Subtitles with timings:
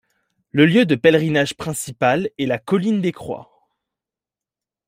[0.51, 3.69] Le lieu de pèlerinage principal est la Colline des Croix.